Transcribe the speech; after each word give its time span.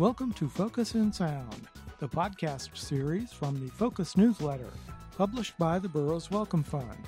Welcome 0.00 0.32
to 0.32 0.48
Focus 0.48 0.94
in 0.94 1.12
Sound, 1.12 1.68
the 1.98 2.08
podcast 2.08 2.74
series 2.74 3.34
from 3.34 3.60
the 3.60 3.70
Focus 3.70 4.16
newsletter, 4.16 4.70
published 5.18 5.58
by 5.58 5.78
the 5.78 5.90
Burroughs 5.90 6.30
Wellcome 6.30 6.62
Fund. 6.62 7.06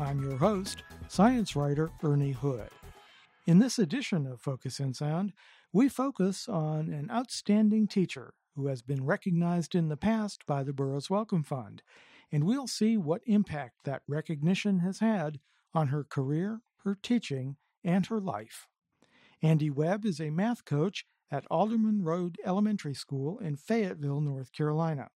I'm 0.00 0.20
your 0.20 0.36
host, 0.36 0.82
science 1.06 1.54
writer 1.54 1.92
Ernie 2.02 2.32
Hood. 2.32 2.68
In 3.46 3.60
this 3.60 3.78
edition 3.78 4.26
of 4.26 4.40
Focus 4.40 4.80
in 4.80 4.92
Sound, 4.92 5.34
we 5.72 5.88
focus 5.88 6.48
on 6.48 6.92
an 6.92 7.12
outstanding 7.12 7.86
teacher 7.86 8.34
who 8.56 8.66
has 8.66 8.82
been 8.82 9.04
recognized 9.04 9.76
in 9.76 9.88
the 9.88 9.96
past 9.96 10.44
by 10.44 10.64
the 10.64 10.72
Burroughs 10.72 11.08
Wellcome 11.08 11.44
Fund, 11.44 11.80
and 12.32 12.42
we'll 12.42 12.66
see 12.66 12.96
what 12.96 13.22
impact 13.24 13.76
that 13.84 14.02
recognition 14.08 14.80
has 14.80 14.98
had 14.98 15.38
on 15.74 15.86
her 15.86 16.02
career, 16.02 16.62
her 16.82 16.98
teaching, 17.00 17.54
and 17.84 18.06
her 18.06 18.20
life. 18.20 18.66
Andy 19.42 19.70
Webb 19.70 20.04
is 20.04 20.20
a 20.20 20.30
math 20.30 20.64
coach 20.64 21.06
at 21.32 21.46
Alderman 21.50 22.04
Road 22.04 22.36
Elementary 22.44 22.94
School 22.94 23.38
in 23.38 23.56
Fayetteville, 23.56 24.20
North 24.20 24.52
Carolina. 24.52 25.08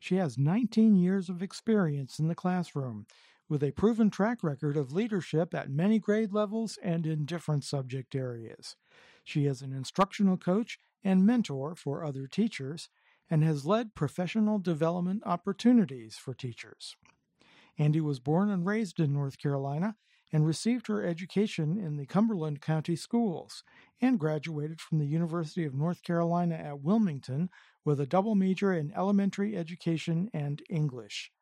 She 0.00 0.16
has 0.16 0.36
19 0.36 0.96
years 0.96 1.28
of 1.28 1.42
experience 1.42 2.18
in 2.18 2.26
the 2.26 2.34
classroom, 2.34 3.06
with 3.48 3.62
a 3.62 3.70
proven 3.70 4.10
track 4.10 4.42
record 4.42 4.76
of 4.76 4.92
leadership 4.92 5.54
at 5.54 5.70
many 5.70 6.00
grade 6.00 6.32
levels 6.32 6.78
and 6.82 7.06
in 7.06 7.24
different 7.24 7.64
subject 7.64 8.16
areas. 8.16 8.74
She 9.22 9.46
is 9.46 9.62
an 9.62 9.72
instructional 9.72 10.36
coach 10.36 10.78
and 11.04 11.24
mentor 11.24 11.76
for 11.76 12.04
other 12.04 12.26
teachers 12.26 12.88
and 13.30 13.44
has 13.44 13.64
led 13.64 13.94
professional 13.94 14.58
development 14.58 15.22
opportunities 15.24 16.16
for 16.16 16.34
teachers. 16.34 16.96
Andy 17.78 18.00
was 18.00 18.18
born 18.18 18.50
and 18.50 18.66
raised 18.66 18.98
in 18.98 19.12
North 19.12 19.38
Carolina 19.38 19.94
and 20.32 20.46
received 20.46 20.86
her 20.86 21.04
education 21.04 21.78
in 21.78 21.96
the 21.96 22.06
Cumberland 22.06 22.60
County 22.60 22.96
Schools 22.96 23.64
and 24.00 24.18
graduated 24.18 24.80
from 24.80 24.98
the 24.98 25.06
University 25.06 25.64
of 25.64 25.74
North 25.74 26.02
Carolina 26.02 26.54
at 26.54 26.80
Wilmington 26.80 27.50
with 27.84 28.00
a 28.00 28.06
double 28.06 28.34
major 28.34 28.72
in 28.72 28.92
elementary 28.96 29.56
education 29.56 30.30
and 30.32 30.62
English. 30.70 31.32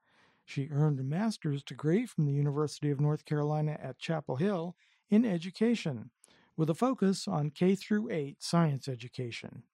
She 0.45 0.71
earned 0.71 0.99
a 0.99 1.05
master's 1.05 1.63
degree 1.63 2.07
from 2.07 2.25
the 2.25 2.33
University 2.33 2.91
of 2.91 3.01
North 3.01 3.27
Carolina 3.27 3.79
at 3.83 3.99
Chapel 3.99 4.37
Hill 4.37 4.77
in 5.11 5.25
education, 5.25 6.11
with 6.57 6.71
a 6.71 6.75
focus 6.75 7.29
on 7.29 7.51
K 7.51 7.75
through 7.75 8.11
8 8.11 8.43
science 8.43 8.89
education. 8.89 9.65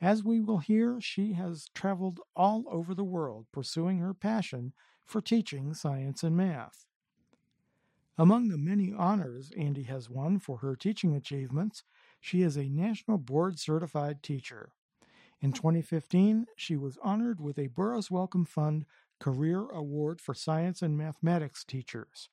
As 0.00 0.24
we 0.24 0.40
will 0.40 0.58
hear, 0.58 1.00
she 1.00 1.34
has 1.34 1.68
traveled 1.74 2.20
all 2.34 2.64
over 2.70 2.94
the 2.94 3.04
world 3.04 3.46
pursuing 3.52 3.98
her 3.98 4.14
passion 4.14 4.72
for 5.04 5.20
teaching 5.20 5.74
science 5.74 6.22
and 6.22 6.36
math. 6.36 6.85
Among 8.18 8.48
the 8.48 8.56
many 8.56 8.94
honors 8.94 9.52
Andy 9.58 9.82
has 9.84 10.08
won 10.08 10.38
for 10.38 10.58
her 10.58 10.74
teaching 10.74 11.14
achievements, 11.14 11.82
she 12.18 12.40
is 12.40 12.56
a 12.56 12.64
National 12.64 13.18
Board 13.18 13.58
Certified 13.58 14.22
Teacher. 14.22 14.70
In 15.42 15.52
2015, 15.52 16.46
she 16.56 16.76
was 16.76 16.98
honored 17.02 17.42
with 17.42 17.58
a 17.58 17.66
Burroughs 17.66 18.10
Wellcome 18.10 18.46
Fund 18.46 18.86
Career 19.20 19.68
Award 19.68 20.22
for 20.22 20.32
Science 20.32 20.80
and 20.80 20.96
Mathematics 20.96 21.62
Teachers. 21.62 22.30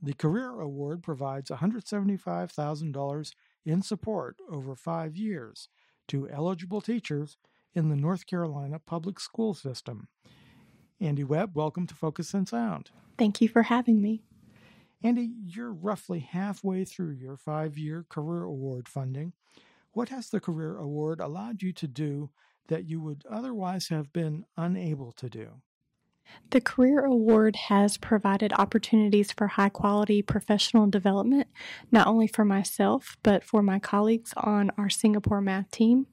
The 0.00 0.14
Career 0.14 0.58
Award 0.58 1.02
provides 1.02 1.50
$175,000 1.50 3.32
in 3.66 3.82
support 3.82 4.36
over 4.50 4.74
five 4.74 5.16
years 5.16 5.68
to 6.08 6.30
eligible 6.30 6.80
teachers 6.80 7.36
in 7.74 7.90
the 7.90 7.96
North 7.96 8.26
Carolina 8.26 8.78
public 8.78 9.20
school 9.20 9.52
system. 9.52 10.08
Andy 10.98 11.24
Webb, 11.24 11.54
welcome 11.54 11.86
to 11.88 11.94
Focus 11.94 12.32
in 12.32 12.46
Sound. 12.46 12.90
Thank 13.18 13.42
you 13.42 13.48
for 13.48 13.64
having 13.64 14.00
me. 14.00 14.22
Andy, 15.04 15.34
you're 15.44 15.70
roughly 15.70 16.20
halfway 16.20 16.86
through 16.86 17.10
your 17.10 17.36
five 17.36 17.76
year 17.76 18.06
Career 18.08 18.44
Award 18.44 18.88
funding. 18.88 19.34
What 19.92 20.08
has 20.08 20.30
the 20.30 20.40
Career 20.40 20.78
Award 20.78 21.20
allowed 21.20 21.62
you 21.62 21.74
to 21.74 21.86
do 21.86 22.30
that 22.68 22.86
you 22.86 23.02
would 23.02 23.22
otherwise 23.30 23.88
have 23.88 24.14
been 24.14 24.46
unable 24.56 25.12
to 25.12 25.28
do? 25.28 25.60
The 26.52 26.60
Career 26.62 27.04
Award 27.04 27.54
has 27.54 27.98
provided 27.98 28.54
opportunities 28.54 29.30
for 29.30 29.46
high 29.46 29.68
quality 29.68 30.22
professional 30.22 30.86
development, 30.86 31.48
not 31.92 32.06
only 32.06 32.26
for 32.26 32.46
myself, 32.46 33.18
but 33.22 33.44
for 33.44 33.62
my 33.62 33.78
colleagues 33.78 34.32
on 34.38 34.70
our 34.78 34.88
Singapore 34.88 35.42
math 35.42 35.70
team. 35.70 36.06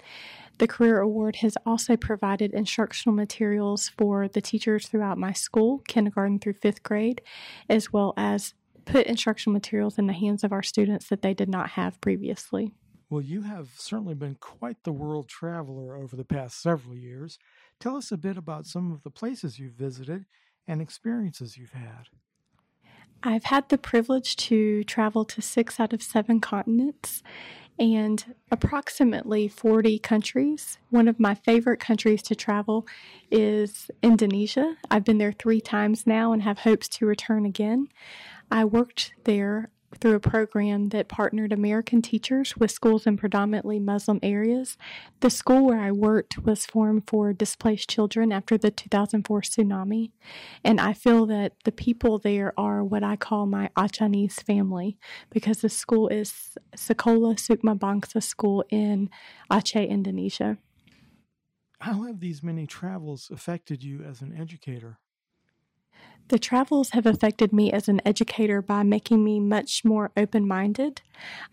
The 0.57 0.67
Career 0.67 0.99
Award 0.99 1.37
has 1.37 1.57
also 1.65 1.95
provided 1.95 2.53
instructional 2.53 3.15
materials 3.15 3.87
for 3.97 4.27
the 4.27 4.41
teachers 4.41 4.89
throughout 4.89 5.17
my 5.17 5.31
school, 5.31 5.81
kindergarten 5.87 6.39
through 6.39 6.53
fifth 6.53 6.83
grade, 6.83 7.21
as 7.69 7.93
well 7.93 8.13
as 8.17 8.53
put 8.85 9.07
instructional 9.07 9.53
materials 9.53 9.97
in 9.97 10.07
the 10.07 10.13
hands 10.13 10.43
of 10.43 10.51
our 10.51 10.63
students 10.63 11.07
that 11.09 11.21
they 11.21 11.33
did 11.33 11.49
not 11.49 11.71
have 11.71 11.99
previously. 12.01 12.73
Well, 13.09 13.21
you 13.21 13.41
have 13.41 13.71
certainly 13.75 14.15
been 14.15 14.35
quite 14.35 14.83
the 14.83 14.93
world 14.93 15.27
traveler 15.27 15.97
over 15.97 16.15
the 16.15 16.23
past 16.23 16.61
several 16.61 16.95
years. 16.95 17.37
Tell 17.79 17.97
us 17.97 18.11
a 18.11 18.17
bit 18.17 18.37
about 18.37 18.65
some 18.65 18.91
of 18.91 19.03
the 19.03 19.09
places 19.09 19.59
you've 19.59 19.73
visited 19.73 20.25
and 20.67 20.81
experiences 20.81 21.57
you've 21.57 21.73
had. 21.73 22.07
I've 23.23 23.43
had 23.43 23.69
the 23.69 23.77
privilege 23.77 24.35
to 24.37 24.83
travel 24.85 25.25
to 25.25 25.41
six 25.41 25.79
out 25.79 25.93
of 25.93 26.01
seven 26.01 26.39
continents 26.39 27.21
and 27.77 28.35
approximately 28.51 29.47
40 29.47 29.99
countries. 29.99 30.77
One 30.89 31.07
of 31.07 31.19
my 31.19 31.35
favorite 31.35 31.79
countries 31.79 32.21
to 32.23 32.35
travel 32.35 32.87
is 33.29 33.91
Indonesia. 34.01 34.77
I've 34.89 35.03
been 35.03 35.17
there 35.17 35.31
three 35.31 35.61
times 35.61 36.07
now 36.07 36.31
and 36.31 36.43
have 36.43 36.59
hopes 36.59 36.87
to 36.89 37.05
return 37.05 37.45
again. 37.45 37.87
I 38.51 38.65
worked 38.65 39.13
there 39.23 39.71
through 39.99 40.15
a 40.15 40.19
program 40.19 40.89
that 40.89 41.07
partnered 41.07 41.51
American 41.51 42.01
teachers 42.01 42.55
with 42.57 42.71
schools 42.71 43.05
in 43.05 43.17
predominantly 43.17 43.79
Muslim 43.79 44.19
areas. 44.23 44.77
The 45.19 45.29
school 45.29 45.65
where 45.65 45.79
I 45.79 45.91
worked 45.91 46.39
was 46.39 46.65
formed 46.65 47.03
for 47.07 47.33
displaced 47.33 47.89
children 47.89 48.31
after 48.31 48.57
the 48.57 48.71
2004 48.71 49.41
tsunami, 49.41 50.11
and 50.63 50.79
I 50.79 50.93
feel 50.93 51.25
that 51.27 51.53
the 51.63 51.71
people 51.71 52.19
there 52.19 52.53
are 52.57 52.83
what 52.83 53.03
I 53.03 53.15
call 53.15 53.45
my 53.45 53.69
Acehnese 53.77 54.41
family 54.43 54.97
because 55.29 55.61
the 55.61 55.69
school 55.69 56.07
is 56.07 56.57
Sekolah 56.75 57.35
Sukma 57.35 57.77
Bangsa 57.77 58.21
School 58.23 58.63
in 58.69 59.09
Aceh, 59.49 59.87
Indonesia. 59.87 60.57
How 61.79 62.03
have 62.03 62.19
these 62.19 62.43
many 62.43 62.67
travels 62.67 63.29
affected 63.31 63.83
you 63.83 64.03
as 64.03 64.21
an 64.21 64.35
educator? 64.37 64.99
The 66.31 66.39
travels 66.39 66.91
have 66.91 67.05
affected 67.05 67.51
me 67.51 67.73
as 67.73 67.89
an 67.89 67.99
educator 68.05 68.61
by 68.61 68.83
making 68.83 69.21
me 69.21 69.41
much 69.41 69.83
more 69.83 70.13
open 70.15 70.47
minded. 70.47 71.01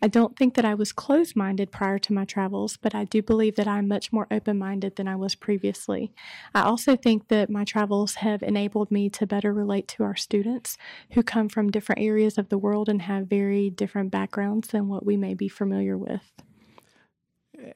I 0.01 0.07
don't 0.07 0.37
think 0.37 0.55
that 0.55 0.65
I 0.65 0.75
was 0.75 0.93
closed 0.93 1.35
minded 1.35 1.73
prior 1.73 1.99
to 1.99 2.13
my 2.13 2.25
travels, 2.25 2.77
but 2.77 2.95
I 2.95 3.03
do 3.03 3.21
believe 3.21 3.57
that 3.57 3.67
I'm 3.67 3.89
much 3.89 4.13
more 4.13 4.29
open 4.31 4.57
minded 4.57 4.95
than 4.95 5.09
I 5.09 5.17
was 5.17 5.35
previously. 5.35 6.13
I 6.55 6.63
also 6.63 6.95
think 6.95 7.27
that 7.27 7.51
my 7.51 7.65
travels 7.65 8.15
have 8.15 8.41
enabled 8.41 8.93
me 8.93 9.11
to 9.11 9.27
better 9.27 9.53
relate 9.53 9.89
to 9.89 10.05
our 10.05 10.15
students 10.15 10.79
who 11.15 11.25
come 11.25 11.49
from 11.49 11.73
different 11.73 12.01
areas 12.01 12.39
of 12.39 12.49
the 12.49 12.57
world 12.57 12.89
and 12.89 13.03
have 13.03 13.27
very 13.27 13.71
different 13.71 14.13
backgrounds 14.13 14.69
than 14.69 14.87
what 14.87 15.05
we 15.05 15.17
may 15.17 15.35
be 15.35 15.49
familiar 15.49 15.99
with. 15.99 16.23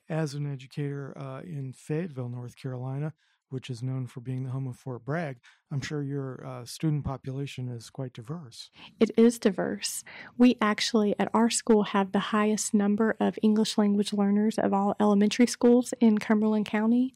As 0.09 0.35
an 0.35 0.51
educator 0.53 1.17
uh, 1.17 1.41
in 1.43 1.73
Fayetteville, 1.73 2.29
North 2.29 2.57
Carolina, 2.57 3.15
which 3.51 3.69
is 3.69 3.83
known 3.83 4.07
for 4.07 4.21
being 4.21 4.45
the 4.45 4.51
home 4.51 4.67
of 4.67 4.77
Fort 4.77 5.05
Bragg, 5.05 5.37
I'm 5.71 5.81
sure 5.81 6.03
your 6.03 6.45
uh, 6.47 6.65
student 6.65 7.05
population 7.05 7.69
is 7.69 7.91
quite 7.91 8.15
diverse. 8.15 8.71
It 8.99 9.11
is 9.17 9.39
diverse. 9.39 10.05
We 10.39 10.57
actually, 10.61 11.15
at 11.19 11.29
our 11.35 11.51
school, 11.51 11.83
have 11.83 12.13
the 12.13 12.19
highest 12.19 12.73
number 12.73 13.17
of 13.21 13.39
English 13.43 13.77
language 13.77 14.13
learners 14.13 14.59
of 14.59 14.73
all 14.73 14.95
elementary 14.99 15.47
schools 15.47 15.93
in 16.01 16.19
Cumberland 16.19 16.67
County. 16.67 17.13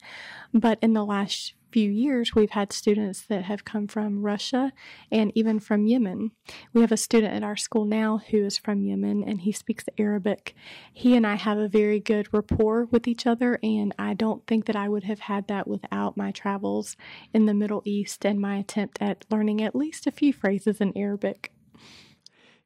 But 0.53 0.79
in 0.83 0.93
the 0.93 1.05
last 1.05 1.55
few 1.77 1.91
years, 1.91 2.35
we've 2.35 2.53
had 2.53 2.73
students 2.73 3.21
that 3.21 3.45
have 3.45 3.67
come 3.67 3.87
from 3.87 4.25
Russia 4.25 4.73
and 5.13 5.31
even 5.35 5.61
from 5.61 5.87
Yemen. 5.87 6.31
We 6.73 6.81
have 6.81 6.91
a 6.91 6.97
student 6.97 7.35
at 7.35 7.43
our 7.43 7.55
school 7.55 7.85
now 7.85 8.23
who 8.31 8.47
is 8.47 8.57
from 8.57 8.81
Yemen 8.81 9.23
and 9.23 9.43
he 9.43 9.53
speaks 9.53 9.85
Arabic. 9.99 10.55
He 10.95 11.15
and 11.15 11.27
I 11.27 11.35
have 11.35 11.59
a 11.59 11.69
very 11.69 12.01
good 12.01 12.33
rapport 12.33 12.87
with 12.87 13.07
each 13.07 13.27
other, 13.27 13.59
and 13.63 13.95
I 13.99 14.15
don't 14.15 14.47
think 14.47 14.65
that 14.65 14.75
I 14.75 14.89
would 14.89 15.05
have 15.05 15.21
had 15.21 15.49
that 15.49 15.69
without 15.69 16.17
my 16.17 16.31
travels 16.31 16.97
in 17.35 17.45
the 17.45 17.53
Middle 17.53 17.83
East 17.85 18.25
and 18.25 18.41
my 18.41 18.57
attempt 18.57 18.97
at 19.03 19.27
learning 19.31 19.63
at 19.63 19.77
least 19.77 20.07
a 20.07 20.11
few 20.11 20.33
phrases 20.33 20.81
in 20.81 20.97
Arabic. 20.97 21.53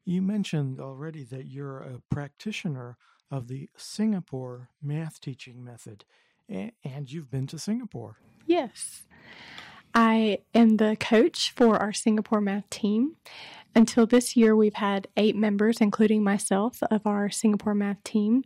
You 0.04 0.22
mentioned 0.22 0.78
already 0.78 1.24
that 1.24 1.46
you're 1.46 1.80
a 1.80 2.00
practitioner 2.12 2.96
of 3.28 3.48
the 3.48 3.70
Singapore 3.76 4.68
math 4.80 5.20
teaching 5.20 5.64
method, 5.64 6.04
and 6.50 7.10
you've 7.10 7.30
been 7.30 7.46
to 7.48 7.58
Singapore. 7.58 8.16
Yes. 8.46 9.04
I 9.94 10.38
am 10.54 10.76
the 10.76 10.96
coach 10.98 11.52
for 11.56 11.76
our 11.76 11.92
Singapore 11.92 12.40
math 12.40 12.68
team. 12.70 13.16
Until 13.74 14.04
this 14.04 14.36
year, 14.36 14.56
we've 14.56 14.74
had 14.74 15.06
eight 15.16 15.36
members, 15.36 15.80
including 15.80 16.24
myself, 16.24 16.82
of 16.90 17.06
our 17.06 17.30
Singapore 17.30 17.74
math 17.74 18.02
team. 18.02 18.42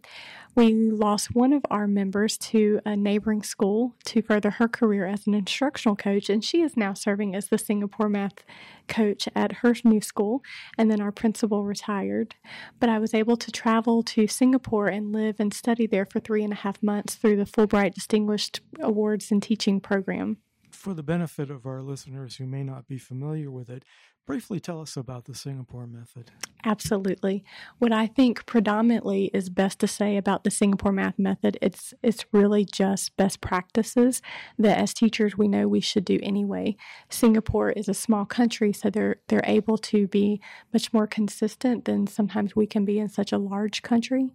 We 0.54 0.74
lost 0.74 1.34
one 1.34 1.52
of 1.52 1.64
our 1.70 1.86
members 1.86 2.36
to 2.38 2.80
a 2.84 2.94
neighboring 2.94 3.42
school 3.42 3.94
to 4.04 4.20
further 4.20 4.50
her 4.50 4.68
career 4.68 5.06
as 5.06 5.26
an 5.26 5.34
instructional 5.34 5.96
coach, 5.96 6.28
and 6.28 6.44
she 6.44 6.60
is 6.60 6.76
now 6.76 6.92
serving 6.92 7.34
as 7.34 7.48
the 7.48 7.56
Singapore 7.56 8.10
math 8.10 8.44
coach 8.86 9.26
at 9.34 9.52
her 9.52 9.74
new 9.82 10.02
school. 10.02 10.42
And 10.76 10.90
then 10.90 11.00
our 11.00 11.12
principal 11.12 11.64
retired. 11.64 12.34
But 12.78 12.90
I 12.90 12.98
was 12.98 13.14
able 13.14 13.38
to 13.38 13.50
travel 13.50 14.02
to 14.02 14.26
Singapore 14.26 14.88
and 14.88 15.12
live 15.12 15.36
and 15.40 15.54
study 15.54 15.86
there 15.86 16.06
for 16.06 16.20
three 16.20 16.44
and 16.44 16.52
a 16.52 16.56
half 16.56 16.82
months 16.82 17.14
through 17.14 17.36
the 17.36 17.44
Fulbright 17.46 17.94
Distinguished 17.94 18.60
Awards 18.80 19.32
and 19.32 19.42
Teaching 19.42 19.80
Program. 19.80 20.36
For 20.70 20.92
the 20.92 21.02
benefit 21.04 21.50
of 21.50 21.66
our 21.66 21.82
listeners 21.82 22.36
who 22.36 22.46
may 22.46 22.62
not 22.62 22.88
be 22.88 22.98
familiar 22.98 23.50
with 23.50 23.70
it, 23.70 23.84
briefly 24.26 24.58
tell 24.60 24.80
us 24.80 24.96
about 24.96 25.26
the 25.26 25.34
Singapore 25.34 25.86
method. 25.86 26.30
Absolutely. 26.64 27.44
What 27.78 27.92
I 27.92 28.06
think 28.06 28.46
predominantly 28.46 29.30
is 29.34 29.50
best 29.50 29.80
to 29.80 29.86
say 29.86 30.16
about 30.16 30.44
the 30.44 30.50
Singapore 30.50 30.92
math 30.92 31.18
method, 31.18 31.58
it's 31.60 31.92
it's 32.02 32.24
really 32.32 32.64
just 32.64 33.14
best 33.18 33.42
practices 33.42 34.22
that 34.58 34.78
as 34.78 34.94
teachers 34.94 35.36
we 35.36 35.46
know 35.46 35.68
we 35.68 35.80
should 35.80 36.06
do 36.06 36.18
anyway. 36.22 36.76
Singapore 37.10 37.70
is 37.70 37.86
a 37.86 37.94
small 37.94 38.24
country, 38.24 38.72
so 38.72 38.88
they're 38.88 39.16
they're 39.28 39.44
able 39.44 39.76
to 39.78 40.06
be 40.06 40.40
much 40.72 40.90
more 40.92 41.06
consistent 41.06 41.84
than 41.84 42.06
sometimes 42.06 42.56
we 42.56 42.66
can 42.66 42.86
be 42.86 42.98
in 42.98 43.10
such 43.10 43.30
a 43.30 43.38
large 43.38 43.82
country. 43.82 44.32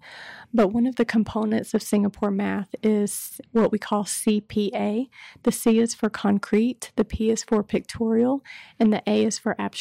But 0.53 0.67
one 0.67 0.85
of 0.85 0.97
the 0.97 1.05
components 1.05 1.73
of 1.73 1.81
Singapore 1.81 2.31
math 2.31 2.75
is 2.83 3.41
what 3.53 3.71
we 3.71 3.79
call 3.79 4.03
CPA. 4.03 5.09
The 5.41 5.51
C 5.51 5.79
is 5.79 5.95
for 5.95 6.09
concrete, 6.09 6.91
the 6.95 7.05
P 7.05 7.31
is 7.31 7.43
for 7.43 7.63
pictorial, 7.63 8.43
and 8.79 8.93
the 8.93 9.01
A 9.07 9.23
is 9.23 9.39
for 9.39 9.55
abstract. 9.59 9.78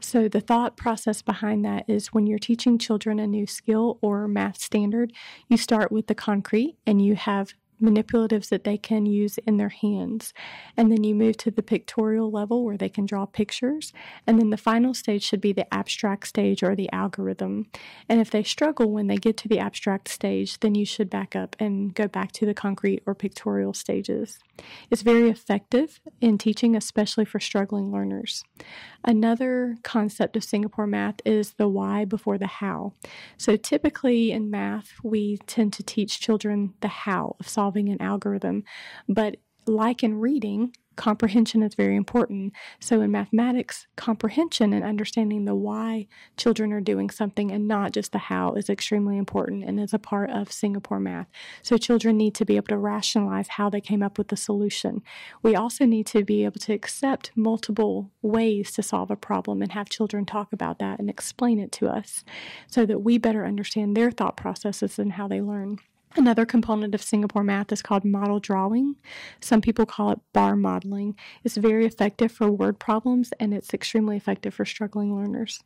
So, 0.00 0.28
the 0.28 0.40
thought 0.40 0.76
process 0.76 1.22
behind 1.22 1.64
that 1.64 1.88
is 1.88 2.08
when 2.08 2.26
you're 2.26 2.38
teaching 2.38 2.78
children 2.78 3.18
a 3.18 3.26
new 3.26 3.46
skill 3.46 3.98
or 4.00 4.26
math 4.26 4.60
standard, 4.60 5.12
you 5.48 5.56
start 5.56 5.92
with 5.92 6.06
the 6.06 6.14
concrete 6.14 6.76
and 6.86 7.04
you 7.04 7.16
have 7.16 7.54
manipulatives 7.80 8.48
that 8.48 8.64
they 8.64 8.76
can 8.76 9.06
use 9.06 9.38
in 9.38 9.56
their 9.56 9.68
hands. 9.70 10.32
And 10.76 10.90
then 10.90 11.04
you 11.04 11.14
move 11.14 11.36
to 11.38 11.50
the 11.50 11.62
pictorial 11.62 12.30
level 12.30 12.64
where 12.64 12.76
they 12.76 12.88
can 12.88 13.06
draw 13.06 13.26
pictures. 13.26 13.92
And 14.26 14.38
then 14.38 14.50
the 14.50 14.56
final 14.56 14.94
stage 14.94 15.22
should 15.22 15.40
be 15.40 15.52
the 15.52 15.72
abstract 15.72 16.28
stage 16.28 16.62
or 16.62 16.74
the 16.74 16.90
algorithm. 16.92 17.66
And 18.08 18.20
if 18.20 18.30
they 18.30 18.42
struggle 18.42 18.90
when 18.90 19.06
they 19.06 19.16
get 19.16 19.36
to 19.38 19.48
the 19.48 19.58
abstract 19.58 20.08
stage, 20.08 20.60
then 20.60 20.74
you 20.74 20.84
should 20.84 21.10
back 21.10 21.34
up 21.34 21.56
and 21.58 21.94
go 21.94 22.08
back 22.08 22.32
to 22.32 22.46
the 22.46 22.54
concrete 22.54 23.02
or 23.06 23.14
pictorial 23.14 23.74
stages. 23.74 24.38
It's 24.90 25.02
very 25.02 25.30
effective 25.30 26.00
in 26.20 26.36
teaching, 26.36 26.76
especially 26.76 27.24
for 27.24 27.40
struggling 27.40 27.90
learners. 27.90 28.44
Another 29.04 29.76
concept 29.82 30.36
of 30.36 30.44
Singapore 30.44 30.86
math 30.86 31.16
is 31.24 31.54
the 31.54 31.68
why 31.68 32.04
before 32.04 32.36
the 32.36 32.46
how. 32.46 32.92
So 33.38 33.56
typically 33.56 34.32
in 34.32 34.50
math, 34.50 34.92
we 35.02 35.38
tend 35.46 35.72
to 35.74 35.82
teach 35.82 36.20
children 36.20 36.74
the 36.80 36.88
how 36.88 37.36
of 37.40 37.48
solving 37.48 37.69
an 37.76 38.00
algorithm, 38.00 38.64
but 39.08 39.36
like 39.66 40.02
in 40.02 40.18
reading, 40.18 40.72
comprehension 40.96 41.62
is 41.62 41.74
very 41.74 41.96
important. 41.96 42.52
So, 42.78 43.00
in 43.00 43.10
mathematics, 43.10 43.86
comprehension 43.96 44.74
and 44.74 44.84
understanding 44.84 45.46
the 45.46 45.54
why 45.54 46.08
children 46.36 46.72
are 46.74 46.80
doing 46.80 47.08
something 47.08 47.50
and 47.50 47.66
not 47.66 47.92
just 47.92 48.12
the 48.12 48.18
how 48.18 48.52
is 48.52 48.68
extremely 48.68 49.16
important 49.16 49.64
and 49.64 49.80
is 49.80 49.94
a 49.94 49.98
part 49.98 50.28
of 50.30 50.52
Singapore 50.52 51.00
math. 51.00 51.28
So, 51.62 51.78
children 51.78 52.18
need 52.18 52.34
to 52.34 52.44
be 52.44 52.56
able 52.56 52.66
to 52.66 52.76
rationalize 52.76 53.48
how 53.48 53.70
they 53.70 53.80
came 53.80 54.02
up 54.02 54.18
with 54.18 54.28
the 54.28 54.36
solution. 54.36 55.00
We 55.42 55.56
also 55.56 55.86
need 55.86 56.06
to 56.08 56.22
be 56.22 56.44
able 56.44 56.60
to 56.60 56.74
accept 56.74 57.32
multiple 57.34 58.10
ways 58.20 58.70
to 58.72 58.82
solve 58.82 59.10
a 59.10 59.16
problem 59.16 59.62
and 59.62 59.72
have 59.72 59.88
children 59.88 60.26
talk 60.26 60.52
about 60.52 60.78
that 60.80 60.98
and 60.98 61.08
explain 61.08 61.58
it 61.58 61.72
to 61.72 61.88
us 61.88 62.24
so 62.66 62.84
that 62.84 63.00
we 63.00 63.16
better 63.16 63.46
understand 63.46 63.96
their 63.96 64.10
thought 64.10 64.36
processes 64.36 64.98
and 64.98 65.12
how 65.12 65.26
they 65.26 65.40
learn. 65.40 65.78
Another 66.16 66.44
component 66.44 66.94
of 66.94 67.02
Singapore 67.02 67.44
math 67.44 67.70
is 67.70 67.82
called 67.82 68.04
model 68.04 68.40
drawing. 68.40 68.96
Some 69.40 69.60
people 69.60 69.86
call 69.86 70.10
it 70.10 70.18
bar 70.32 70.56
modeling. 70.56 71.14
It's 71.44 71.56
very 71.56 71.86
effective 71.86 72.32
for 72.32 72.50
word 72.50 72.80
problems 72.80 73.32
and 73.38 73.54
it's 73.54 73.72
extremely 73.72 74.16
effective 74.16 74.52
for 74.52 74.64
struggling 74.64 75.14
learners. 75.14 75.60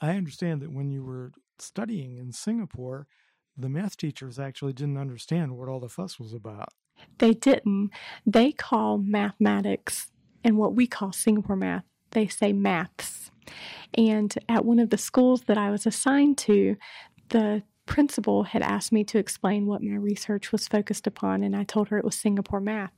I 0.00 0.10
understand 0.10 0.62
that 0.62 0.72
when 0.72 0.90
you 0.90 1.02
were 1.02 1.32
studying 1.58 2.16
in 2.16 2.32
Singapore, 2.32 3.08
the 3.56 3.68
math 3.68 3.96
teachers 3.96 4.38
actually 4.38 4.72
didn't 4.72 4.98
understand 4.98 5.56
what 5.56 5.68
all 5.68 5.80
the 5.80 5.88
fuss 5.88 6.20
was 6.20 6.32
about. 6.32 6.68
They 7.18 7.34
didn't. 7.34 7.90
They 8.24 8.52
call 8.52 8.98
mathematics 8.98 10.12
and 10.44 10.56
what 10.56 10.74
we 10.74 10.86
call 10.86 11.12
Singapore 11.12 11.56
math, 11.56 11.84
they 12.12 12.28
say 12.28 12.52
maths. 12.52 13.32
And 13.94 14.32
at 14.48 14.64
one 14.64 14.78
of 14.78 14.90
the 14.90 14.98
schools 14.98 15.42
that 15.42 15.58
I 15.58 15.70
was 15.70 15.86
assigned 15.86 16.38
to, 16.38 16.76
the 17.30 17.62
principal 17.88 18.44
had 18.44 18.62
asked 18.62 18.92
me 18.92 19.02
to 19.02 19.18
explain 19.18 19.66
what 19.66 19.82
my 19.82 19.96
research 19.96 20.52
was 20.52 20.68
focused 20.68 21.06
upon, 21.06 21.42
and 21.42 21.56
I 21.56 21.64
told 21.64 21.88
her 21.88 21.98
it 21.98 22.04
was 22.04 22.14
Singapore 22.14 22.60
math. 22.60 22.92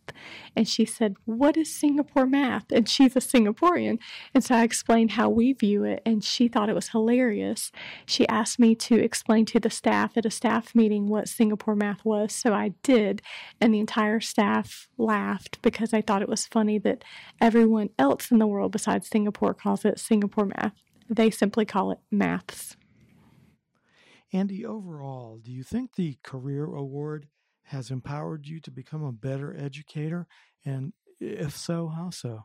And 0.56 0.69
she 0.69 0.84
said, 0.84 1.14
What 1.25 1.56
is 1.56 1.75
Singapore 1.75 2.26
math? 2.26 2.70
And 2.72 2.88
she's 2.88 3.16
a 3.16 3.20
Singaporean. 3.20 3.98
And 4.34 4.44
so 4.44 4.56
I 4.56 4.64
explained 4.64 5.12
how 5.12 5.31
we 5.31 5.52
view 5.52 5.84
it, 5.84 6.02
and 6.04 6.22
she 6.22 6.48
thought 6.48 6.69
it 6.69 6.75
was 6.75 6.88
hilarious. 6.88 7.70
She 8.04 8.28
asked 8.28 8.58
me 8.58 8.75
to 8.75 8.96
explain 8.96 9.46
to 9.46 9.60
the 9.60 9.70
staff 9.70 10.16
at 10.16 10.26
a 10.26 10.31
staff 10.31 10.75
meeting 10.75 11.08
what 11.08 11.28
Singapore 11.28 11.76
math 11.76 12.04
was, 12.04 12.34
so 12.34 12.52
I 12.52 12.75
did, 12.82 13.22
and 13.60 13.72
the 13.72 13.81
entire 13.81 14.20
staff 14.20 14.88
laughed 14.98 15.62
because 15.62 15.94
I 15.94 16.02
thought 16.02 16.22
it 16.22 16.28
was 16.28 16.46
funny 16.46 16.78
that 16.81 17.04
everyone 17.40 17.90
else 17.98 18.31
in 18.31 18.38
the 18.38 18.46
world 18.46 18.72
besides 18.72 19.08
Singapore 19.08 19.54
calls 19.54 19.84
it 19.84 20.00
Singapore 20.00 20.46
math. 20.46 20.75
They 21.08 21.31
simply 21.31 21.64
call 21.64 21.92
it 21.92 21.98
maths. 22.10 22.76
Andy, 24.32 24.64
overall, 24.64 25.38
do 25.38 25.50
you 25.50 25.62
think 25.62 25.94
the 25.94 26.16
Career 26.22 26.64
Award 26.64 27.26
has 27.64 27.90
empowered 27.90 28.46
you 28.46 28.60
to 28.60 28.70
become 28.70 29.02
a 29.02 29.12
better 29.12 29.56
educator? 29.56 30.26
And 30.64 30.92
if 31.20 31.56
so, 31.56 31.88
how 31.88 32.10
so? 32.10 32.44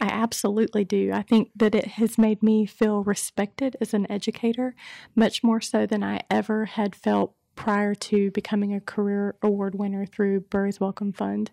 I 0.00 0.06
absolutely 0.06 0.84
do. 0.84 1.10
I 1.12 1.22
think 1.22 1.50
that 1.56 1.74
it 1.74 1.86
has 1.86 2.16
made 2.16 2.42
me 2.42 2.66
feel 2.66 3.02
respected 3.02 3.76
as 3.80 3.92
an 3.94 4.10
educator, 4.10 4.74
much 5.16 5.42
more 5.42 5.60
so 5.60 5.86
than 5.86 6.04
I 6.04 6.20
ever 6.30 6.66
had 6.66 6.94
felt 6.94 7.34
prior 7.54 7.94
to 7.94 8.30
becoming 8.30 8.74
a 8.74 8.80
career 8.80 9.34
award 9.42 9.74
winner 9.74 10.06
through 10.06 10.40
Burroughs 10.40 10.80
Wellcome 10.80 11.12
Fund. 11.12 11.50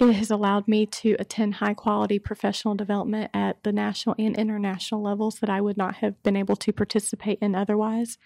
It 0.00 0.12
has 0.12 0.30
allowed 0.30 0.68
me 0.68 0.86
to 0.86 1.16
attend 1.18 1.54
high 1.54 1.74
quality 1.74 2.20
professional 2.20 2.76
development 2.76 3.32
at 3.34 3.64
the 3.64 3.72
national 3.72 4.14
and 4.16 4.36
international 4.36 5.02
levels 5.02 5.40
that 5.40 5.50
I 5.50 5.60
would 5.60 5.76
not 5.76 5.96
have 5.96 6.22
been 6.22 6.36
able 6.36 6.54
to 6.54 6.72
participate 6.72 7.40
in 7.40 7.56
otherwise. 7.56 8.16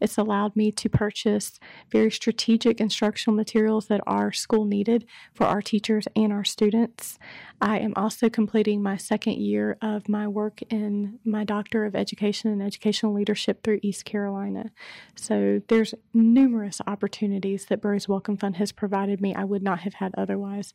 It's 0.00 0.16
allowed 0.16 0.56
me 0.56 0.72
to 0.72 0.88
purchase 0.88 1.60
very 1.92 2.10
strategic 2.10 2.80
instructional 2.80 3.36
materials 3.36 3.88
that 3.88 4.00
our 4.06 4.32
school 4.32 4.64
needed 4.64 5.04
for 5.34 5.44
our 5.44 5.60
teachers 5.60 6.08
and 6.16 6.32
our 6.32 6.44
students. 6.44 7.18
I 7.60 7.78
am 7.78 7.92
also 7.94 8.30
completing 8.30 8.82
my 8.82 8.96
second 8.96 9.34
year 9.34 9.76
of 9.82 10.08
my 10.08 10.26
work 10.28 10.62
in 10.70 11.18
my 11.26 11.44
Doctor 11.44 11.84
of 11.84 11.94
Education 11.94 12.50
and 12.50 12.62
Educational 12.62 13.12
Leadership 13.12 13.62
through 13.62 13.80
East 13.82 14.06
Carolina. 14.06 14.70
So 15.14 15.60
there's 15.68 15.94
numerous 16.14 16.80
opportunities 16.86 17.66
that 17.66 17.82
Burroughs 17.82 18.08
Wellcome 18.08 18.38
Fund 18.38 18.56
has 18.56 18.72
provided 18.72 19.20
me 19.20 19.34
I 19.34 19.44
would 19.44 19.62
not 19.62 19.80
have 19.80 19.94
had 19.94 20.14
otherwise 20.16 20.72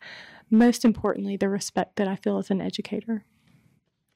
most 0.50 0.86
importantly, 0.86 1.38
the 1.38 1.50
respect 1.50 1.96
that 1.96 2.08
I 2.08 2.16
feel 2.16 2.38
as 2.38 2.52
an 2.52 2.62
educator. 2.62 3.26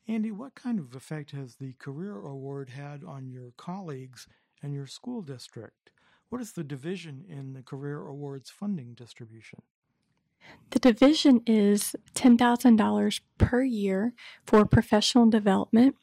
Andy, 0.08 0.32
what 0.32 0.56
kind 0.56 0.80
of 0.80 0.96
effect 0.96 1.32
has 1.32 1.56
the 1.56 1.74
Career 1.74 2.20
Award 2.20 2.70
had 2.70 3.04
on 3.04 3.30
your 3.30 3.52
colleagues 3.58 4.28
and 4.64 4.74
your 4.74 4.88
school 4.88 5.22
district? 5.22 5.92
What 6.30 6.42
is 6.42 6.54
the 6.54 6.64
division 6.64 7.26
in 7.28 7.54
the 7.54 7.62
Career 7.62 8.06
Awards 8.06 8.50
funding 8.50 8.94
distribution? 8.94 9.62
The 10.72 10.80
division 10.80 11.42
is 11.46 11.96
$10,000 12.16 13.22
per 13.38 13.64
year 13.64 14.14
for 14.46 14.66
professional 14.66 15.30
development, 15.30 15.96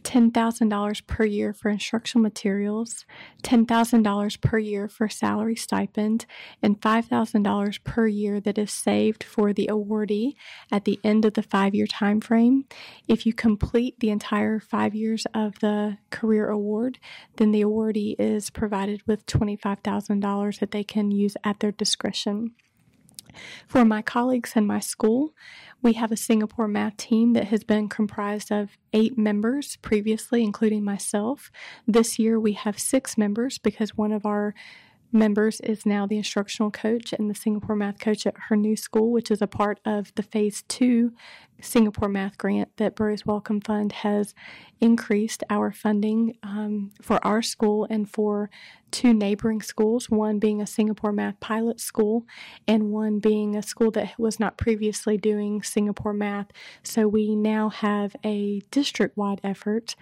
$10,000 0.00 1.06
per 1.06 1.24
year 1.24 1.52
for 1.52 1.70
instructional 1.70 2.22
materials, 2.22 3.04
$10,000 3.42 4.40
per 4.40 4.58
year 4.58 4.88
for 4.88 5.08
salary 5.08 5.56
stipend, 5.56 6.26
and 6.62 6.80
$5,000 6.80 7.84
per 7.84 8.06
year 8.06 8.40
that 8.40 8.58
is 8.58 8.70
saved 8.70 9.24
for 9.24 9.52
the 9.52 9.68
awardee 9.70 10.34
at 10.70 10.84
the 10.84 10.98
end 11.04 11.24
of 11.24 11.34
the 11.34 11.42
five 11.42 11.74
year 11.74 11.86
time 11.86 12.20
frame. 12.20 12.64
If 13.08 13.26
you 13.26 13.32
complete 13.32 13.98
the 14.00 14.10
entire 14.10 14.60
five 14.60 14.94
years 14.94 15.26
of 15.34 15.58
the 15.60 15.98
career 16.10 16.48
award, 16.48 16.98
then 17.36 17.50
the 17.52 17.62
awardee 17.62 18.16
is 18.18 18.50
provided 18.50 19.02
with 19.06 19.26
$25,000 19.26 20.58
that 20.58 20.70
they 20.70 20.84
can 20.84 21.10
use 21.10 21.36
at 21.44 21.60
their 21.60 21.72
discretion. 21.72 22.52
For 23.66 23.84
my 23.84 24.02
colleagues 24.02 24.52
in 24.56 24.66
my 24.66 24.80
school, 24.80 25.34
we 25.82 25.94
have 25.94 26.12
a 26.12 26.16
Singapore 26.16 26.68
math 26.68 26.96
team 26.96 27.32
that 27.32 27.48
has 27.48 27.64
been 27.64 27.88
comprised 27.88 28.50
of 28.52 28.76
eight 28.92 29.16
members 29.16 29.76
previously, 29.76 30.42
including 30.42 30.84
myself. 30.84 31.50
This 31.86 32.18
year 32.18 32.38
we 32.38 32.52
have 32.52 32.78
six 32.78 33.16
members 33.16 33.58
because 33.58 33.96
one 33.96 34.12
of 34.12 34.26
our 34.26 34.54
members 35.12 35.60
is 35.60 35.84
now 35.84 36.06
the 36.06 36.16
instructional 36.16 36.70
coach 36.70 37.12
and 37.12 37.28
the 37.28 37.34
Singapore 37.34 37.76
math 37.76 37.98
coach 37.98 38.26
at 38.26 38.36
her 38.48 38.56
new 38.56 38.76
school, 38.76 39.10
which 39.10 39.30
is 39.30 39.42
a 39.42 39.46
part 39.46 39.80
of 39.84 40.14
the 40.14 40.22
phase 40.22 40.62
two 40.68 41.12
Singapore 41.62 42.08
math 42.08 42.38
grant 42.38 42.76
that 42.76 42.94
Burroughs 42.94 43.26
Wellcome 43.26 43.60
Fund 43.60 43.92
has 43.92 44.34
increased 44.80 45.44
our 45.50 45.72
funding 45.72 46.36
um, 46.42 46.90
for 47.00 47.24
our 47.24 47.42
school 47.42 47.86
and 47.90 48.08
for 48.08 48.50
two 48.90 49.12
neighboring 49.14 49.62
schools, 49.62 50.10
one 50.10 50.38
being 50.38 50.60
a 50.60 50.66
Singapore 50.66 51.12
math 51.12 51.38
pilot 51.40 51.80
school 51.80 52.26
and 52.66 52.90
one 52.90 53.18
being 53.18 53.56
a 53.56 53.62
school 53.62 53.90
that 53.92 54.18
was 54.18 54.40
not 54.40 54.56
previously 54.56 55.16
doing 55.16 55.62
Singapore 55.62 56.12
math. 56.12 56.48
So 56.82 57.06
we 57.06 57.36
now 57.36 57.68
have 57.68 58.16
a 58.24 58.60
district 58.70 59.16
wide 59.16 59.40
effort 59.44 59.94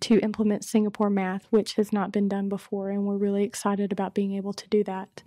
to 0.00 0.18
implement 0.20 0.64
Singapore 0.64 1.10
math, 1.10 1.46
which 1.50 1.74
has 1.74 1.92
not 1.92 2.12
been 2.12 2.28
done 2.28 2.48
before, 2.48 2.90
and 2.90 3.04
we're 3.04 3.16
really 3.16 3.44
excited 3.44 3.92
about 3.92 4.14
being 4.14 4.34
able 4.34 4.52
to 4.52 4.68
do 4.68 4.84
that. 4.84 5.22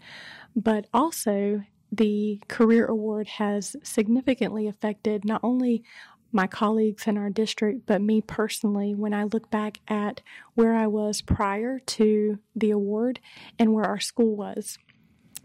But 0.55 0.87
also, 0.93 1.63
the 1.91 2.39
Career 2.47 2.85
Award 2.85 3.27
has 3.27 3.75
significantly 3.83 4.67
affected 4.67 5.25
not 5.25 5.41
only 5.43 5.83
my 6.31 6.47
colleagues 6.47 7.07
in 7.07 7.17
our 7.17 7.29
district, 7.29 7.85
but 7.85 8.01
me 8.01 8.21
personally, 8.21 8.95
when 8.95 9.13
I 9.13 9.25
look 9.25 9.49
back 9.51 9.79
at 9.87 10.21
where 10.55 10.73
I 10.73 10.87
was 10.87 11.21
prior 11.21 11.79
to 11.79 12.39
the 12.55 12.71
award 12.71 13.19
and 13.59 13.73
where 13.73 13.85
our 13.85 13.99
school 13.99 14.35
was. 14.35 14.77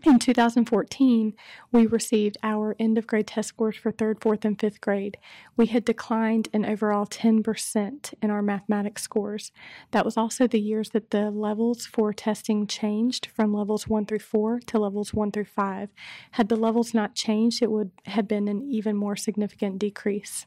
In 0.07 0.21
2014, 0.21 1.35
we 1.73 1.85
received 1.85 2.37
our 2.45 2.77
end 2.79 2.97
of 2.97 3.09
grade 3.09 3.27
test 3.27 3.49
scores 3.49 3.75
for 3.75 3.91
third, 3.91 4.23
fourth, 4.23 4.45
and 4.45 4.57
fifth 4.59 4.81
grade. 4.81 5.19
We 5.57 5.67
had 5.67 5.85
declined 5.85 6.49
an 6.53 6.65
overall 6.65 7.07
10% 7.07 8.15
in 8.23 8.31
our 8.31 8.41
mathematics 8.41 9.03
scores. 9.03 9.51
That 9.91 10.05
was 10.05 10.17
also 10.17 10.47
the 10.47 10.61
years 10.61 10.91
that 10.91 11.11
the 11.11 11.33
levels 11.33 11.87
for 11.87 12.13
testing 12.13 12.69
changed 12.69 13.27
from 13.35 13.53
levels 13.53 13.89
1 13.89 14.07
through 14.07 14.21
4 14.21 14.61
to 14.67 14.79
levels 14.79 15.13
1 15.13 15.33
through 15.33 15.47
5. 15.47 15.91
Had 16.31 16.51
the 16.51 16.55
levels 16.55 16.95
not 16.95 17.17
changed, 17.17 17.61
it 17.61 17.73
would 17.73 17.91
have 18.05 18.29
been 18.29 18.47
an 18.47 18.63
even 18.71 18.95
more 18.95 19.17
significant 19.17 19.81
decrease. 19.81 20.47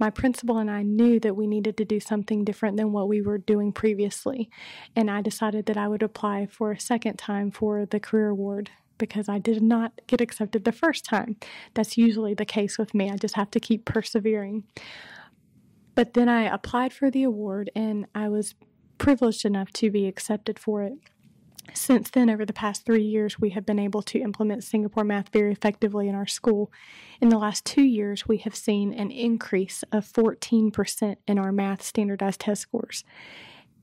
My 0.00 0.10
principal 0.10 0.58
and 0.58 0.68
I 0.68 0.82
knew 0.82 1.20
that 1.20 1.36
we 1.36 1.46
needed 1.46 1.76
to 1.76 1.84
do 1.84 2.00
something 2.00 2.44
different 2.44 2.76
than 2.76 2.90
what 2.90 3.06
we 3.06 3.22
were 3.22 3.38
doing 3.38 3.70
previously, 3.70 4.50
and 4.96 5.08
I 5.08 5.22
decided 5.22 5.66
that 5.66 5.76
I 5.76 5.86
would 5.86 6.02
apply 6.02 6.46
for 6.46 6.72
a 6.72 6.80
second 6.80 7.18
time 7.18 7.52
for 7.52 7.86
the 7.86 8.00
Career 8.00 8.30
Award 8.30 8.72
because 8.98 9.28
I 9.28 9.38
did 9.38 9.62
not 9.62 9.92
get 10.06 10.20
accepted 10.20 10.64
the 10.64 10.72
first 10.72 11.04
time. 11.04 11.36
That's 11.74 11.96
usually 11.96 12.34
the 12.34 12.44
case 12.44 12.78
with 12.78 12.94
me. 12.94 13.10
I 13.10 13.16
just 13.16 13.34
have 13.34 13.50
to 13.52 13.60
keep 13.60 13.84
persevering. 13.84 14.64
But 15.94 16.14
then 16.14 16.28
I 16.28 16.42
applied 16.42 16.92
for 16.92 17.10
the 17.10 17.22
award 17.22 17.70
and 17.74 18.06
I 18.14 18.28
was 18.28 18.54
privileged 18.98 19.44
enough 19.44 19.72
to 19.74 19.90
be 19.90 20.06
accepted 20.06 20.58
for 20.58 20.82
it. 20.82 20.94
Since 21.74 22.10
then, 22.10 22.30
over 22.30 22.46
the 22.46 22.52
past 22.52 22.86
three 22.86 23.02
years, 23.02 23.40
we 23.40 23.50
have 23.50 23.66
been 23.66 23.78
able 23.78 24.02
to 24.02 24.20
implement 24.20 24.62
Singapore 24.62 25.04
math 25.04 25.30
very 25.30 25.50
effectively 25.50 26.08
in 26.08 26.14
our 26.14 26.26
school. 26.26 26.70
In 27.20 27.28
the 27.28 27.38
last 27.38 27.64
two 27.64 27.82
years, 27.82 28.28
we 28.28 28.38
have 28.38 28.54
seen 28.54 28.94
an 28.94 29.10
increase 29.10 29.82
of 29.90 30.06
14% 30.06 31.16
in 31.26 31.38
our 31.38 31.52
math 31.52 31.82
standardized 31.82 32.40
test 32.40 32.62
scores 32.62 33.04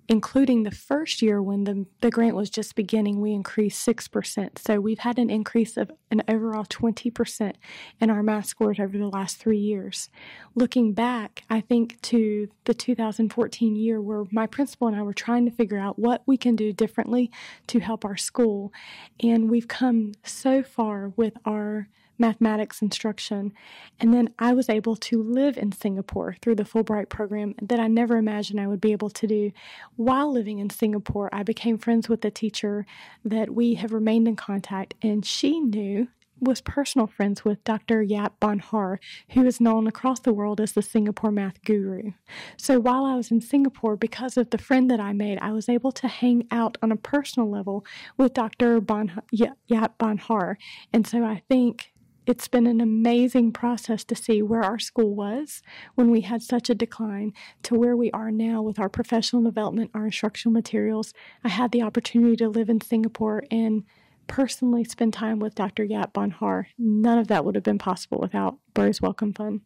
including 0.07 0.63
the 0.63 0.71
first 0.71 1.21
year 1.21 1.41
when 1.41 1.63
the, 1.63 1.85
the 2.01 2.11
grant 2.11 2.35
was 2.35 2.49
just 2.49 2.75
beginning, 2.75 3.21
we 3.21 3.31
increased 3.31 3.85
6%. 3.87 4.59
So 4.59 4.79
we've 4.79 4.99
had 4.99 5.17
an 5.17 5.29
increase 5.29 5.77
of 5.77 5.91
an 6.11 6.23
overall 6.27 6.65
20% 6.65 7.53
in 8.01 8.09
our 8.09 8.23
math 8.23 8.45
scores 8.45 8.79
over 8.79 8.97
the 8.97 9.07
last 9.07 9.37
three 9.37 9.57
years. 9.57 10.09
Looking 10.55 10.93
back, 10.93 11.43
I 11.49 11.61
think 11.61 12.01
to 12.01 12.49
the 12.65 12.73
2014 12.73 13.75
year 13.75 14.01
where 14.01 14.25
my 14.31 14.47
principal 14.47 14.87
and 14.87 14.95
I 14.97 15.01
were 15.03 15.13
trying 15.13 15.45
to 15.45 15.51
figure 15.51 15.79
out 15.79 15.97
what 15.97 16.23
we 16.25 16.37
can 16.37 16.55
do 16.55 16.73
differently 16.73 17.31
to 17.67 17.79
help 17.79 18.03
our 18.05 18.17
school. 18.17 18.73
And 19.21 19.49
we've 19.49 19.67
come 19.67 20.13
so 20.23 20.63
far 20.63 21.13
with 21.15 21.33
our 21.45 21.87
mathematics 22.17 22.81
instruction. 22.81 23.53
And 23.99 24.13
then 24.13 24.33
I 24.39 24.53
was 24.53 24.69
able 24.69 24.95
to 24.97 25.21
live 25.21 25.57
in 25.57 25.71
Singapore 25.71 26.35
through 26.41 26.55
the 26.55 26.63
Fulbright 26.63 27.09
program 27.09 27.55
that 27.61 27.79
I 27.79 27.87
never 27.87 28.17
imagined 28.17 28.59
I 28.59 28.67
would 28.67 28.81
be 28.81 28.91
able 28.91 29.09
to 29.09 29.27
do. 29.27 29.51
While 29.95 30.31
living 30.31 30.59
in 30.59 30.69
Singapore, 30.69 31.29
I 31.33 31.43
became 31.43 31.77
friends 31.77 32.09
with 32.09 32.23
a 32.25 32.31
teacher 32.31 32.85
that 33.25 33.53
we 33.53 33.75
have 33.75 33.93
remained 33.93 34.27
in 34.27 34.35
contact, 34.35 34.93
and 35.01 35.25
she 35.25 35.59
knew 35.59 36.07
was 36.43 36.61
personal 36.61 37.07
friends 37.07 37.45
with 37.45 37.63
Dr. 37.63 38.03
Yeap 38.03 38.31
Ban 38.39 38.59
Har, 38.59 38.99
who 39.29 39.45
is 39.45 39.61
known 39.61 39.87
across 39.87 40.19
the 40.19 40.33
world 40.33 40.59
as 40.59 40.73
the 40.73 40.81
Singapore 40.81 41.31
math 41.31 41.61
guru. 41.63 42.11
So 42.57 42.79
while 42.79 43.05
I 43.05 43.15
was 43.15 43.31
in 43.31 43.41
Singapore, 43.41 43.95
because 43.95 44.37
of 44.37 44.49
the 44.49 44.57
friend 44.57 44.89
that 44.91 44.99
I 44.99 45.13
made, 45.13 45.39
I 45.39 45.51
was 45.51 45.69
able 45.69 45.91
to 45.93 46.07
hang 46.07 46.47
out 46.51 46.77
on 46.81 46.91
a 46.91 46.97
personal 46.97 47.49
level 47.49 47.85
with 48.17 48.33
Dr. 48.33 48.81
Ban, 48.81 49.21
Yeap 49.33 49.97
Ban 49.97 50.17
Har. 50.17 50.57
And 50.91 51.07
so 51.07 51.23
I 51.23 51.43
think 51.47 51.92
it's 52.25 52.47
been 52.47 52.67
an 52.67 52.79
amazing 52.79 53.51
process 53.51 54.03
to 54.05 54.15
see 54.15 54.41
where 54.41 54.63
our 54.63 54.79
school 54.79 55.13
was 55.13 55.61
when 55.95 56.09
we 56.09 56.21
had 56.21 56.41
such 56.41 56.69
a 56.69 56.75
decline 56.75 57.33
to 57.63 57.75
where 57.75 57.97
we 57.97 58.11
are 58.11 58.31
now 58.31 58.61
with 58.61 58.79
our 58.79 58.89
professional 58.89 59.43
development, 59.43 59.91
our 59.93 60.05
instructional 60.05 60.53
materials. 60.53 61.13
I 61.43 61.49
had 61.49 61.71
the 61.71 61.81
opportunity 61.81 62.35
to 62.37 62.49
live 62.49 62.69
in 62.69 62.81
Singapore 62.81 63.43
and 63.51 63.83
personally 64.27 64.83
spend 64.83 65.13
time 65.13 65.39
with 65.39 65.55
Dr. 65.55 65.85
Yeap 65.85 66.13
Ban 66.13 66.31
Har. 66.31 66.67
None 66.77 67.17
of 67.17 67.27
that 67.27 67.43
would 67.43 67.55
have 67.55 67.63
been 67.63 67.77
possible 67.77 68.19
without 68.19 68.57
Burroughs 68.73 69.01
Wellcome 69.01 69.33
Fund. 69.33 69.61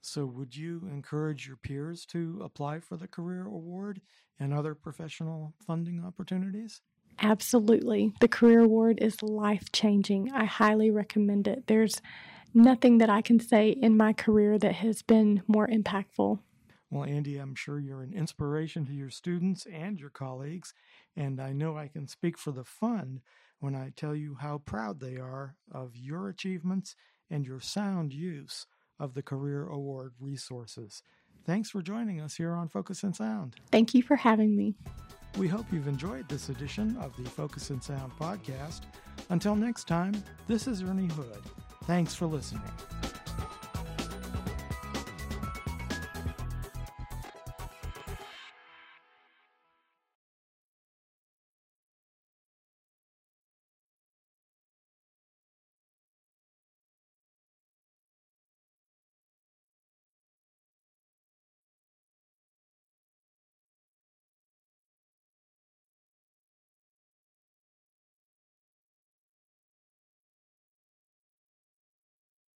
So, 0.00 0.26
would 0.26 0.56
you 0.56 0.88
encourage 0.92 1.46
your 1.46 1.56
peers 1.56 2.04
to 2.06 2.40
apply 2.42 2.80
for 2.80 2.96
the 2.96 3.06
Career 3.06 3.46
Award 3.46 4.00
and 4.38 4.52
other 4.52 4.74
professional 4.74 5.54
funding 5.64 6.04
opportunities? 6.04 6.82
Absolutely. 7.20 8.12
The 8.20 8.28
Career 8.28 8.60
Award 8.60 8.98
is 9.00 9.22
life 9.22 9.70
changing. 9.72 10.32
I 10.32 10.44
highly 10.44 10.90
recommend 10.90 11.46
it. 11.46 11.66
There's 11.66 12.00
nothing 12.54 12.98
that 12.98 13.10
I 13.10 13.22
can 13.22 13.40
say 13.40 13.70
in 13.70 13.96
my 13.96 14.12
career 14.12 14.58
that 14.58 14.74
has 14.76 15.02
been 15.02 15.42
more 15.46 15.66
impactful. 15.66 16.38
Well, 16.90 17.04
Andy, 17.04 17.38
I'm 17.38 17.54
sure 17.54 17.80
you're 17.80 18.02
an 18.02 18.12
inspiration 18.12 18.84
to 18.86 18.92
your 18.92 19.08
students 19.08 19.66
and 19.72 19.98
your 19.98 20.10
colleagues, 20.10 20.74
and 21.16 21.40
I 21.40 21.52
know 21.52 21.76
I 21.76 21.88
can 21.88 22.06
speak 22.06 22.36
for 22.36 22.52
the 22.52 22.64
fund 22.64 23.20
when 23.60 23.74
I 23.74 23.92
tell 23.96 24.14
you 24.14 24.36
how 24.38 24.58
proud 24.58 25.00
they 25.00 25.16
are 25.16 25.56
of 25.72 25.96
your 25.96 26.28
achievements 26.28 26.94
and 27.30 27.46
your 27.46 27.60
sound 27.60 28.12
use 28.12 28.66
of 29.00 29.14
the 29.14 29.22
Career 29.22 29.66
Award 29.66 30.12
resources. 30.20 31.02
Thanks 31.46 31.70
for 31.70 31.80
joining 31.80 32.20
us 32.20 32.36
here 32.36 32.52
on 32.52 32.68
Focus 32.68 33.02
in 33.02 33.14
Sound. 33.14 33.56
Thank 33.70 33.94
you 33.94 34.02
for 34.02 34.16
having 34.16 34.54
me. 34.54 34.74
We 35.38 35.48
hope 35.48 35.66
you've 35.72 35.88
enjoyed 35.88 36.28
this 36.28 36.50
edition 36.50 36.96
of 36.98 37.16
the 37.16 37.28
Focus 37.28 37.70
in 37.70 37.80
Sound 37.80 38.12
podcast. 38.20 38.82
Until 39.30 39.56
next 39.56 39.88
time, 39.88 40.22
this 40.46 40.66
is 40.66 40.82
Ernie 40.82 41.06
Hood. 41.06 41.42
Thanks 41.84 42.14
for 42.14 42.26
listening. 42.26 42.62